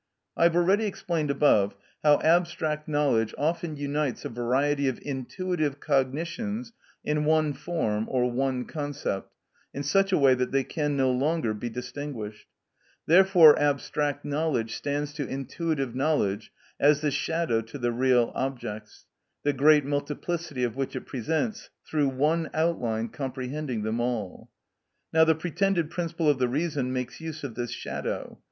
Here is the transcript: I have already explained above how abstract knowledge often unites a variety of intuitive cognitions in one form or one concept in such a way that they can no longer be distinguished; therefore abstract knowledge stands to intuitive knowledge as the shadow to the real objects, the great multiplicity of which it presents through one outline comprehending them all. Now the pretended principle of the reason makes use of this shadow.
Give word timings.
I 0.35 0.45
have 0.45 0.55
already 0.55 0.85
explained 0.85 1.29
above 1.29 1.75
how 2.01 2.19
abstract 2.21 2.87
knowledge 2.87 3.35
often 3.37 3.75
unites 3.77 4.25
a 4.25 4.29
variety 4.29 4.87
of 4.87 4.97
intuitive 5.03 5.79
cognitions 5.79 6.73
in 7.05 7.23
one 7.23 7.53
form 7.53 8.07
or 8.09 8.31
one 8.31 8.65
concept 8.65 9.31
in 9.75 9.83
such 9.83 10.11
a 10.11 10.17
way 10.17 10.33
that 10.33 10.51
they 10.51 10.63
can 10.63 10.97
no 10.97 11.11
longer 11.11 11.53
be 11.53 11.69
distinguished; 11.69 12.47
therefore 13.05 13.55
abstract 13.59 14.25
knowledge 14.25 14.75
stands 14.75 15.13
to 15.13 15.27
intuitive 15.27 15.93
knowledge 15.93 16.51
as 16.79 17.01
the 17.01 17.11
shadow 17.11 17.61
to 17.61 17.77
the 17.77 17.91
real 17.91 18.31
objects, 18.33 19.05
the 19.43 19.53
great 19.53 19.85
multiplicity 19.85 20.63
of 20.63 20.75
which 20.75 20.95
it 20.95 21.05
presents 21.05 21.69
through 21.85 22.09
one 22.09 22.49
outline 22.55 23.07
comprehending 23.07 23.83
them 23.83 23.99
all. 24.01 24.49
Now 25.13 25.25
the 25.25 25.35
pretended 25.35 25.91
principle 25.91 26.27
of 26.27 26.39
the 26.39 26.49
reason 26.49 26.91
makes 26.91 27.21
use 27.21 27.43
of 27.43 27.53
this 27.53 27.69
shadow. 27.69 28.39